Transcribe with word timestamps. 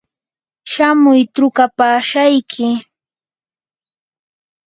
shamuy 0.71 1.21
trukapashayki. 1.33 2.67